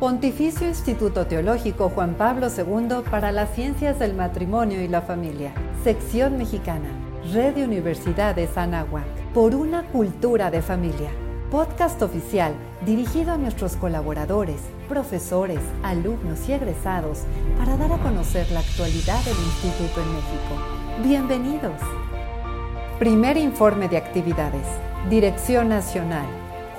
[0.00, 5.54] Pontificio Instituto Teológico Juan Pablo II para las Ciencias del Matrimonio y la Familia.
[5.84, 6.88] Sección Mexicana.
[7.32, 9.06] Red de Universidades Anáhuac.
[9.32, 11.10] Por una cultura de familia.
[11.48, 12.54] Podcast oficial
[12.84, 17.20] dirigido a nuestros colaboradores, profesores, alumnos y egresados
[17.56, 21.04] para dar a conocer la actualidad del Instituto en México.
[21.04, 21.80] Bienvenidos.
[22.98, 24.66] Primer informe de actividades.
[25.08, 26.26] Dirección Nacional.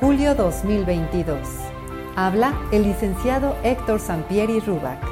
[0.01, 1.74] Julio 2022.
[2.17, 5.03] Habla el licenciado Héctor Sampieri Rubac.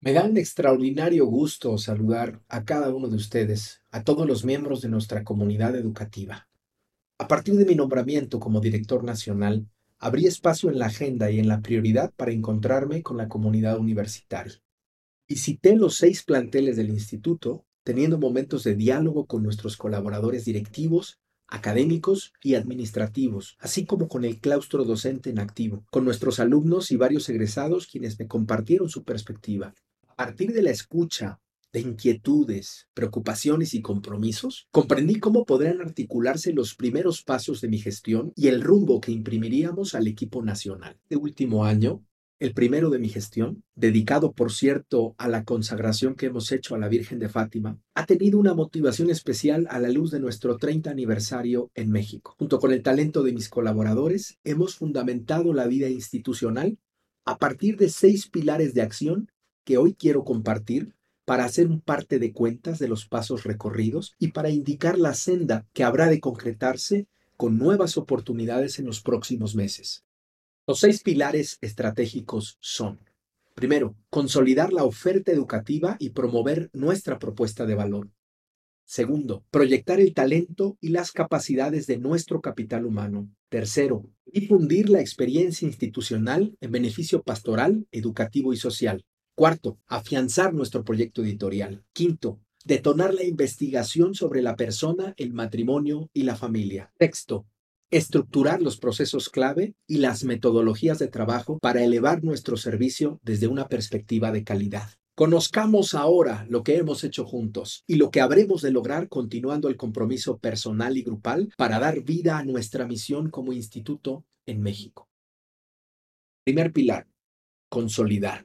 [0.00, 4.80] Me da un extraordinario gusto saludar a cada uno de ustedes, a todos los miembros
[4.80, 6.48] de nuestra comunidad educativa.
[7.16, 9.68] A partir de mi nombramiento como director nacional,
[10.00, 14.60] abrí espacio en la agenda y en la prioridad para encontrarme con la comunidad universitaria.
[15.28, 22.32] Visité los seis planteles del instituto, teniendo momentos de diálogo con nuestros colaboradores directivos académicos
[22.42, 27.28] y administrativos, así como con el claustro docente en activo, con nuestros alumnos y varios
[27.28, 29.74] egresados quienes me compartieron su perspectiva.
[30.08, 31.40] A partir de la escucha
[31.72, 38.32] de inquietudes, preocupaciones y compromisos, comprendí cómo podrían articularse los primeros pasos de mi gestión
[38.36, 40.96] y el rumbo que imprimiríamos al equipo nacional.
[41.02, 42.04] Este último año
[42.40, 46.78] el primero de mi gestión, dedicado por cierto a la consagración que hemos hecho a
[46.78, 50.90] la Virgen de Fátima, ha tenido una motivación especial a la luz de nuestro 30
[50.90, 52.34] aniversario en México.
[52.38, 56.78] Junto con el talento de mis colaboradores, hemos fundamentado la vida institucional
[57.24, 59.30] a partir de seis pilares de acción
[59.64, 64.28] que hoy quiero compartir para hacer un parte de cuentas de los pasos recorridos y
[64.28, 67.06] para indicar la senda que habrá de concretarse
[67.36, 70.04] con nuevas oportunidades en los próximos meses.
[70.66, 72.98] Los seis pilares estratégicos son,
[73.54, 78.08] primero, consolidar la oferta educativa y promover nuestra propuesta de valor.
[78.86, 83.28] Segundo, proyectar el talento y las capacidades de nuestro capital humano.
[83.50, 89.04] Tercero, difundir la experiencia institucional en beneficio pastoral, educativo y social.
[89.34, 91.84] Cuarto, afianzar nuestro proyecto editorial.
[91.92, 96.90] Quinto, detonar la investigación sobre la persona, el matrimonio y la familia.
[96.98, 97.46] Sexto,
[97.96, 103.68] estructurar los procesos clave y las metodologías de trabajo para elevar nuestro servicio desde una
[103.68, 104.90] perspectiva de calidad.
[105.14, 109.76] Conozcamos ahora lo que hemos hecho juntos y lo que habremos de lograr continuando el
[109.76, 115.08] compromiso personal y grupal para dar vida a nuestra misión como instituto en México.
[116.44, 117.06] Primer pilar,
[117.68, 118.44] consolidar.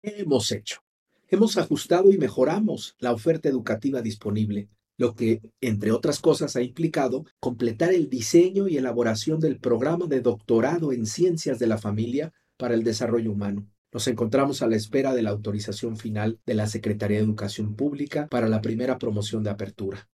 [0.00, 0.84] ¿Qué hemos hecho?
[1.26, 7.24] Hemos ajustado y mejoramos la oferta educativa disponible lo que, entre otras cosas, ha implicado
[7.40, 12.74] completar el diseño y elaboración del programa de doctorado en ciencias de la familia para
[12.74, 13.66] el desarrollo humano.
[13.92, 18.26] Nos encontramos a la espera de la autorización final de la Secretaría de Educación Pública
[18.28, 20.10] para la primera promoción de apertura.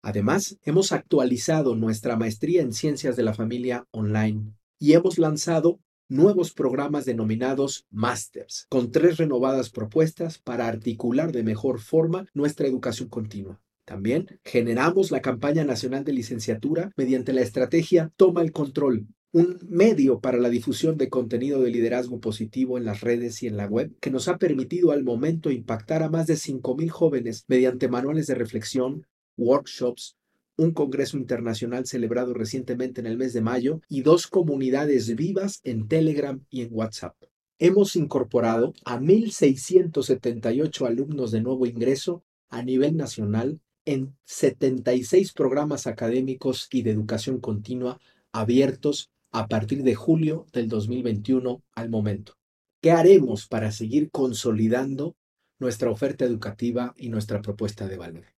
[0.00, 6.52] Además, hemos actualizado nuestra maestría en ciencias de la familia online y hemos lanzado nuevos
[6.52, 13.63] programas denominados Masters, con tres renovadas propuestas para articular de mejor forma nuestra educación continua.
[13.84, 20.20] También generamos la campaña nacional de licenciatura mediante la estrategia Toma el Control, un medio
[20.20, 23.92] para la difusión de contenido de liderazgo positivo en las redes y en la web
[24.00, 28.36] que nos ha permitido al momento impactar a más de 5.000 jóvenes mediante manuales de
[28.36, 29.06] reflexión,
[29.36, 30.16] workshops,
[30.56, 35.88] un congreso internacional celebrado recientemente en el mes de mayo y dos comunidades vivas en
[35.88, 37.16] Telegram y en WhatsApp.
[37.58, 46.68] Hemos incorporado a 1.678 alumnos de nuevo ingreso a nivel nacional en 76 programas académicos
[46.70, 47.98] y de educación continua
[48.32, 52.36] abiertos a partir de julio del 2021 al momento.
[52.80, 55.16] ¿Qué haremos para seguir consolidando
[55.58, 58.33] nuestra oferta educativa y nuestra propuesta de valor?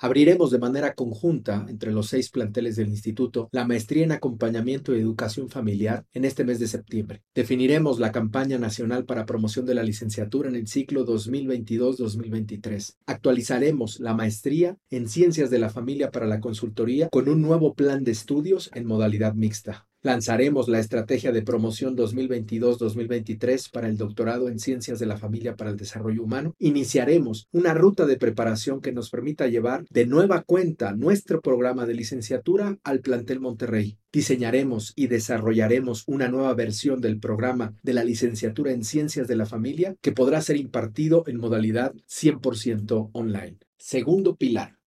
[0.00, 5.00] Abriremos de manera conjunta entre los seis planteles del instituto la maestría en acompañamiento y
[5.00, 7.24] educación familiar en este mes de septiembre.
[7.34, 12.94] Definiremos la campaña nacional para promoción de la licenciatura en el ciclo 2022-2023.
[13.06, 18.04] Actualizaremos la maestría en ciencias de la familia para la consultoría con un nuevo plan
[18.04, 19.88] de estudios en modalidad mixta.
[20.02, 25.70] Lanzaremos la estrategia de promoción 2022-2023 para el doctorado en Ciencias de la Familia para
[25.70, 26.54] el Desarrollo Humano.
[26.60, 31.94] Iniciaremos una ruta de preparación que nos permita llevar de nueva cuenta nuestro programa de
[31.94, 33.98] licenciatura al plantel Monterrey.
[34.12, 39.46] Diseñaremos y desarrollaremos una nueva versión del programa de la licenciatura en Ciencias de la
[39.46, 43.58] Familia que podrá ser impartido en modalidad 100% online.
[43.78, 44.78] Segundo pilar,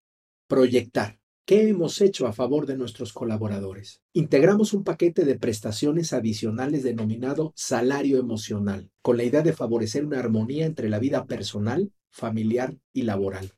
[0.48, 1.21] proyectar.
[1.52, 4.02] ¿Qué hemos hecho a favor de nuestros colaboradores?
[4.14, 10.20] Integramos un paquete de prestaciones adicionales denominado salario emocional, con la idea de favorecer una
[10.20, 13.52] armonía entre la vida personal, familiar y laboral.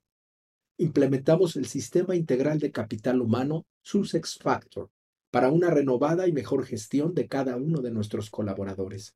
[0.80, 4.90] Implementamos el sistema integral de capital humano, Sussex Factor,
[5.30, 9.14] para una renovada y mejor gestión de cada uno de nuestros colaboradores.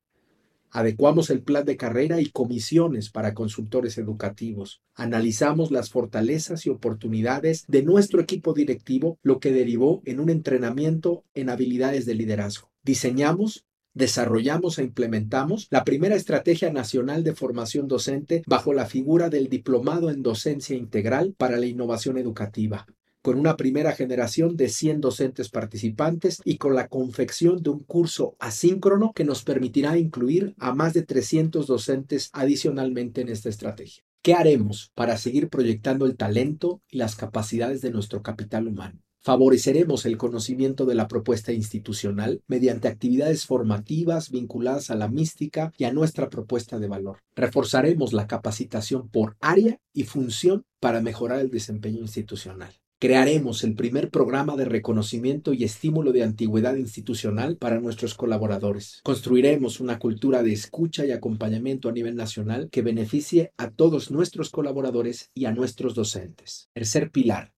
[0.72, 4.82] Adecuamos el plan de carrera y comisiones para consultores educativos.
[4.96, 11.24] Analizamos las fortalezas y oportunidades de nuestro equipo directivo, lo que derivó en un entrenamiento
[11.34, 12.72] en habilidades de liderazgo.
[12.84, 19.50] Diseñamos desarrollamos e implementamos la primera estrategia nacional de formación docente bajo la figura del
[19.50, 22.86] Diplomado en Docencia Integral para la Innovación Educativa
[23.28, 28.38] con una primera generación de 100 docentes participantes y con la confección de un curso
[28.40, 34.06] asíncrono que nos permitirá incluir a más de 300 docentes adicionalmente en esta estrategia.
[34.22, 39.02] ¿Qué haremos para seguir proyectando el talento y las capacidades de nuestro capital humano?
[39.20, 45.84] Favoreceremos el conocimiento de la propuesta institucional mediante actividades formativas vinculadas a la mística y
[45.84, 47.18] a nuestra propuesta de valor.
[47.36, 52.72] Reforzaremos la capacitación por área y función para mejorar el desempeño institucional.
[53.00, 59.02] Crearemos el primer programa de reconocimiento y estímulo de antigüedad institucional para nuestros colaboradores.
[59.04, 64.50] Construiremos una cultura de escucha y acompañamiento a nivel nacional que beneficie a todos nuestros
[64.50, 66.72] colaboradores y a nuestros docentes.
[66.74, 67.54] Tercer pilar.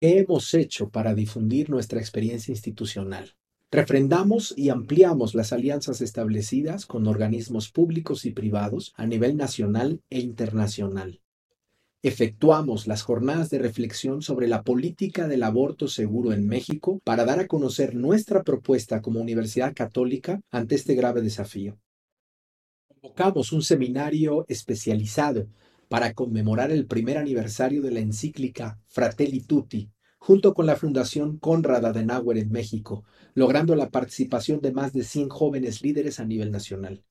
[0.00, 3.36] ¿Qué hemos hecho para difundir nuestra experiencia institucional?
[3.70, 10.18] Refrendamos y ampliamos las alianzas establecidas con organismos públicos y privados a nivel nacional e
[10.18, 11.20] internacional
[12.02, 17.40] efectuamos las jornadas de reflexión sobre la política del aborto seguro en México para dar
[17.40, 21.78] a conocer nuestra propuesta como Universidad Católica ante este grave desafío.
[22.88, 25.48] Convocamos un seminario especializado
[25.88, 31.84] para conmemorar el primer aniversario de la encíclica Fratelli Tutti, junto con la Fundación Conrad
[31.86, 33.04] Adenauer en México,
[33.34, 37.04] logrando la participación de más de 100 jóvenes líderes a nivel nacional.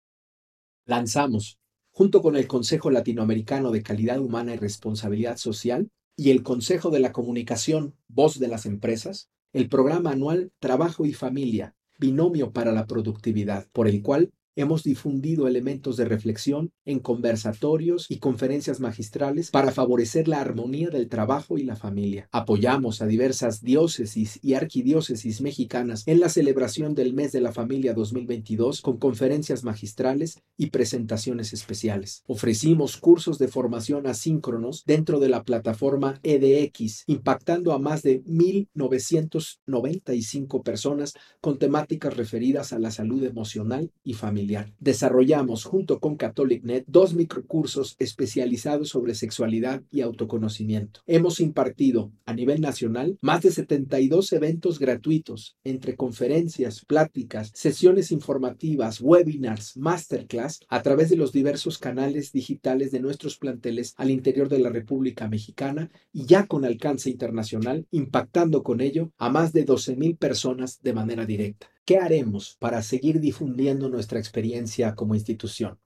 [0.86, 1.60] Lanzamos
[1.98, 7.00] junto con el Consejo Latinoamericano de Calidad Humana y Responsabilidad Social y el Consejo de
[7.00, 12.86] la Comunicación Voz de las Empresas, el programa anual Trabajo y Familia, Binomio para la
[12.86, 19.72] Productividad, por el cual hemos difundido elementos de reflexión en conversatorios y conferencias magistrales para
[19.72, 22.28] favorecer la armonía del trabajo y la familia.
[22.32, 27.94] Apoyamos a diversas diócesis y arquidiócesis mexicanas en la celebración del mes de la familia
[27.94, 32.24] 2022 con conferencias magistrales y presentaciones especiales.
[32.26, 40.64] Ofrecimos cursos de formación asíncronos dentro de la plataforma EDX, impactando a más de 1.995
[40.64, 44.47] personas con temáticas referidas a la salud emocional y familiar.
[44.80, 51.02] Desarrollamos junto con CatholicNet dos microcursos especializados sobre sexualidad y autoconocimiento.
[51.06, 59.02] Hemos impartido a nivel nacional más de 72 eventos gratuitos entre conferencias, pláticas, sesiones informativas,
[59.02, 64.60] webinars, masterclass a través de los diversos canales digitales de nuestros planteles al interior de
[64.60, 70.18] la República Mexicana y ya con alcance internacional, impactando con ello a más de 12.000
[70.18, 71.68] personas de manera directa.
[71.88, 75.80] ¿Qué haremos para seguir difundiendo nuestra experiencia como institución?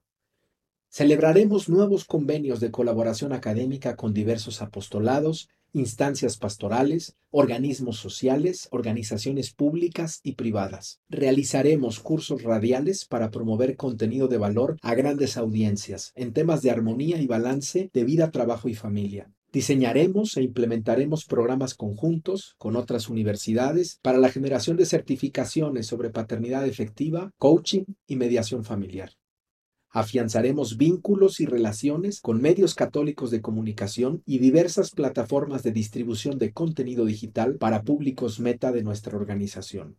[0.88, 10.18] Celebraremos nuevos convenios de colaboración académica con diversos apostolados, instancias pastorales, organismos sociales, organizaciones públicas
[10.24, 11.00] y privadas.
[11.08, 17.20] Realizaremos cursos radiales para promover contenido de valor a grandes audiencias en temas de armonía
[17.20, 19.30] y balance de vida, trabajo y familia.
[19.52, 26.66] Diseñaremos e implementaremos programas conjuntos con otras universidades para la generación de certificaciones sobre paternidad
[26.66, 29.12] efectiva, coaching y mediación familiar.
[29.90, 36.52] Afianzaremos vínculos y relaciones con medios católicos de comunicación y diversas plataformas de distribución de
[36.52, 39.98] contenido digital para públicos meta de nuestra organización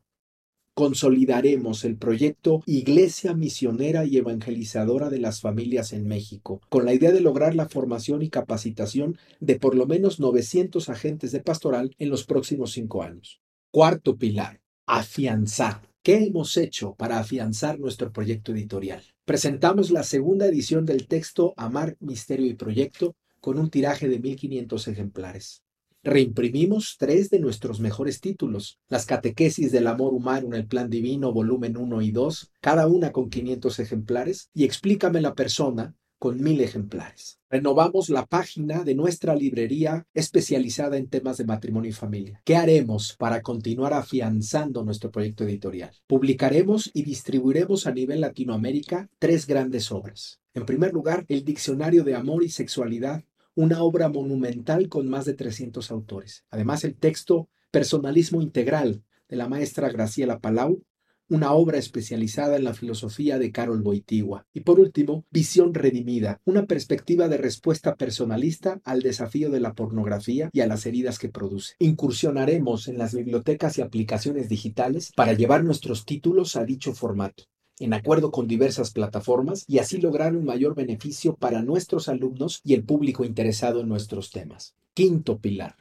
[0.73, 7.11] consolidaremos el proyecto Iglesia Misionera y Evangelizadora de las Familias en México, con la idea
[7.11, 12.09] de lograr la formación y capacitación de por lo menos 900 agentes de pastoral en
[12.09, 13.41] los próximos cinco años.
[13.71, 15.81] Cuarto pilar, afianzar.
[16.03, 19.01] ¿Qué hemos hecho para afianzar nuestro proyecto editorial?
[19.25, 24.87] Presentamos la segunda edición del texto Amar, Misterio y Proyecto con un tiraje de 1.500
[24.89, 25.62] ejemplares.
[26.05, 31.31] Reimprimimos tres de nuestros mejores títulos, las Catequesis del Amor Humano en el Plan Divino,
[31.31, 36.59] volumen 1 y 2, cada una con 500 ejemplares, y Explícame la persona con mil
[36.59, 37.39] ejemplares.
[37.49, 42.41] Renovamos la página de nuestra librería especializada en temas de matrimonio y familia.
[42.43, 45.91] ¿Qué haremos para continuar afianzando nuestro proyecto editorial?
[46.07, 50.41] Publicaremos y distribuiremos a nivel Latinoamérica tres grandes obras.
[50.53, 53.23] En primer lugar, el Diccionario de Amor y Sexualidad
[53.55, 56.43] una obra monumental con más de 300 autores.
[56.49, 60.83] Además, el texto Personalismo Integral de la maestra Graciela Palau,
[61.29, 64.45] una obra especializada en la filosofía de Carol Boitigua.
[64.53, 70.49] Y por último, Visión Redimida, una perspectiva de respuesta personalista al desafío de la pornografía
[70.53, 71.75] y a las heridas que produce.
[71.79, 77.45] Incursionaremos en las bibliotecas y aplicaciones digitales para llevar nuestros títulos a dicho formato
[77.79, 82.73] en acuerdo con diversas plataformas y así lograr un mayor beneficio para nuestros alumnos y
[82.73, 84.75] el público interesado en nuestros temas.
[84.93, 85.75] Quinto pilar.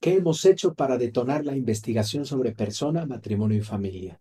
[0.00, 4.20] ¿Qué hemos hecho para detonar la investigación sobre persona, matrimonio y familia?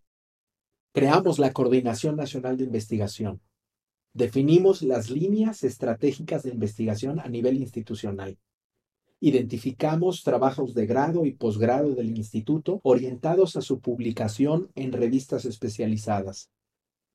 [0.94, 3.42] Creamos la Coordinación Nacional de Investigación.
[4.14, 8.38] Definimos las líneas estratégicas de investigación a nivel institucional.
[9.20, 16.50] Identificamos trabajos de grado y posgrado del instituto orientados a su publicación en revistas especializadas.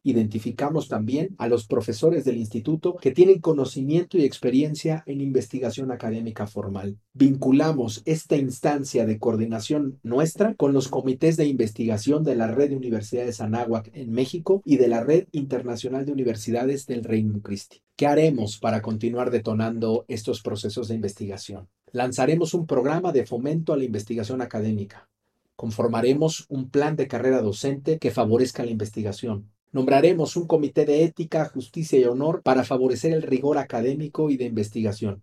[0.09, 6.47] Identificamos también a los profesores del instituto que tienen conocimiento y experiencia en investigación académica
[6.47, 6.97] formal.
[7.13, 12.77] Vinculamos esta instancia de coordinación nuestra con los comités de investigación de la Red de
[12.77, 17.83] Universidades Anáhuac en México y de la Red Internacional de Universidades del Reino Christi.
[17.95, 21.69] ¿Qué haremos para continuar detonando estos procesos de investigación?
[21.93, 25.11] Lanzaremos un programa de fomento a la investigación académica.
[25.55, 31.45] Conformaremos un plan de carrera docente que favorezca la investigación Nombraremos un comité de ética,
[31.45, 35.23] justicia y honor para favorecer el rigor académico y de investigación.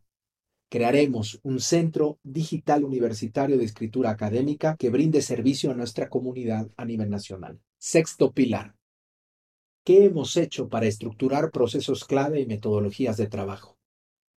[0.69, 6.85] Crearemos un centro digital universitario de escritura académica que brinde servicio a nuestra comunidad a
[6.85, 7.59] nivel nacional.
[7.77, 8.75] Sexto pilar.
[9.83, 13.77] ¿Qué hemos hecho para estructurar procesos clave y metodologías de trabajo?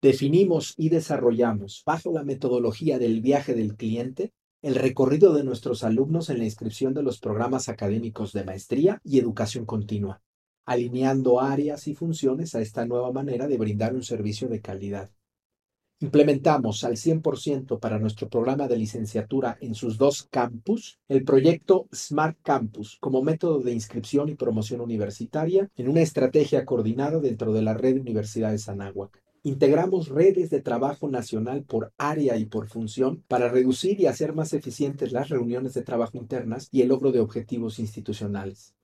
[0.00, 6.30] Definimos y desarrollamos, bajo la metodología del viaje del cliente, el recorrido de nuestros alumnos
[6.30, 10.20] en la inscripción de los programas académicos de maestría y educación continua,
[10.64, 15.10] alineando áreas y funciones a esta nueva manera de brindar un servicio de calidad.
[16.00, 22.38] Implementamos al 100% para nuestro programa de licenciatura en sus dos campus el proyecto Smart
[22.42, 27.74] Campus como método de inscripción y promoción universitaria en una estrategia coordinada dentro de la
[27.74, 29.20] red de universidades Anáhuac.
[29.44, 34.52] Integramos redes de trabajo nacional por área y por función para reducir y hacer más
[34.52, 38.74] eficientes las reuniones de trabajo internas y el logro de objetivos institucionales.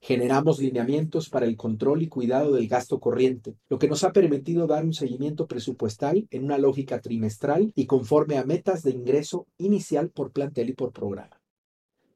[0.00, 4.68] Generamos lineamientos para el control y cuidado del gasto corriente, lo que nos ha permitido
[4.68, 10.10] dar un seguimiento presupuestal en una lógica trimestral y conforme a metas de ingreso inicial
[10.10, 11.37] por plantel y por programa.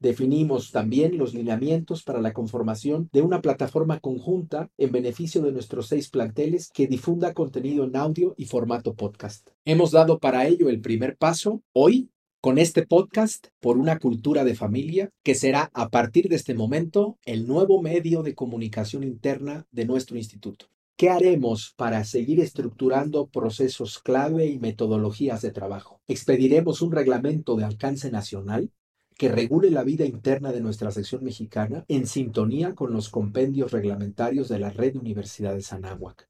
[0.03, 5.87] Definimos también los lineamientos para la conformación de una plataforma conjunta en beneficio de nuestros
[5.87, 9.51] seis planteles que difunda contenido en audio y formato podcast.
[9.65, 14.57] Hemos dado para ello el primer paso hoy con este podcast por una cultura de
[14.57, 19.85] familia que será a partir de este momento el nuevo medio de comunicación interna de
[19.85, 20.67] nuestro instituto.
[20.97, 26.01] ¿Qué haremos para seguir estructurando procesos clave y metodologías de trabajo?
[26.09, 28.73] Expediremos un reglamento de alcance nacional
[29.23, 34.49] que regule la vida interna de nuestra sección mexicana en sintonía con los compendios reglamentarios
[34.49, 36.29] de la Red de Universidades Anáhuac.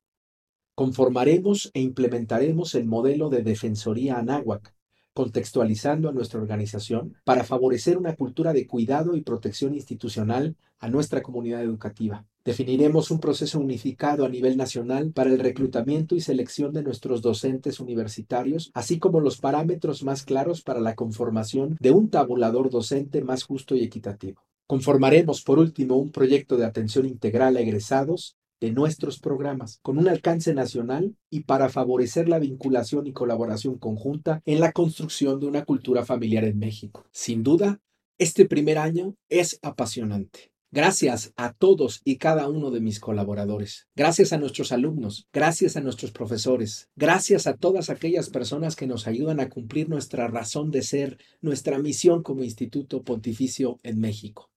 [0.75, 4.75] Conformaremos e implementaremos el modelo de Defensoría Anáhuac,
[5.15, 11.23] contextualizando a nuestra organización para favorecer una cultura de cuidado y protección institucional a nuestra
[11.23, 12.27] comunidad educativa.
[12.45, 17.79] Definiremos un proceso unificado a nivel nacional para el reclutamiento y selección de nuestros docentes
[17.79, 23.45] universitarios, así como los parámetros más claros para la conformación de un tabulador docente más
[23.45, 24.43] justo y equitativo.
[24.67, 30.09] Conformaremos, por último, un proyecto de atención integral a egresados de nuestros programas, con un
[30.09, 35.65] alcance nacional y para favorecer la vinculación y colaboración conjunta en la construcción de una
[35.65, 37.05] cultura familiar en México.
[37.13, 37.81] Sin duda,
[38.19, 40.52] este primer año es apasionante.
[40.75, 43.89] Gracias a todos y cada uno de mis colaboradores.
[43.95, 45.29] Gracias a nuestros alumnos.
[45.31, 46.89] Gracias a nuestros profesores.
[46.97, 51.79] Gracias a todas aquellas personas que nos ayudan a cumplir nuestra razón de ser, nuestra
[51.79, 54.51] misión como Instituto Pontificio en México.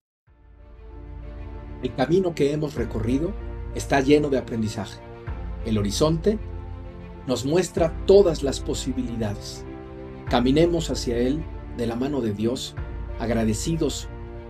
[1.83, 3.33] El camino que hemos recorrido
[3.75, 5.01] está lleno de aprendizaje.
[5.65, 6.39] El horizonte
[7.27, 9.65] nos muestra todas las posibilidades.
[10.29, 11.43] Caminemos hacia Él
[11.75, 12.73] de la mano de Dios,
[13.19, 14.07] agradecidos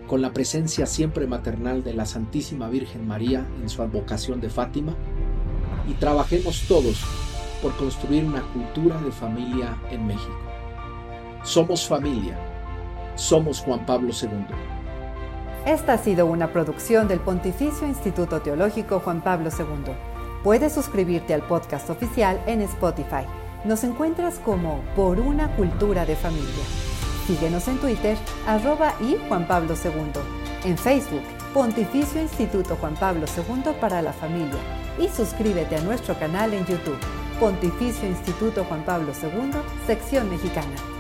[0.08, 4.96] con la presencia siempre maternal de la Santísima Virgen María en su advocación de Fátima,
[5.88, 7.04] y trabajemos todos
[7.62, 10.38] por construir una cultura de familia en México.
[11.44, 12.38] Somos familia,
[13.16, 14.46] somos Juan Pablo II.
[15.66, 19.94] Esta ha sido una producción del Pontificio Instituto Teológico Juan Pablo II.
[20.44, 23.26] Puedes suscribirte al podcast oficial en Spotify.
[23.64, 26.95] Nos encuentras como Por una Cultura de Familia.
[27.28, 30.22] Síguenos en Twitter, arroba y Juan Pablo II.
[30.64, 34.60] En Facebook, Pontificio Instituto Juan Pablo II para la Familia.
[35.00, 37.00] Y suscríbete a nuestro canal en YouTube,
[37.40, 39.52] Pontificio Instituto Juan Pablo II,
[39.88, 40.95] sección mexicana.